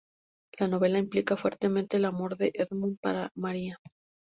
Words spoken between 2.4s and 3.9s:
Edmund para Maria.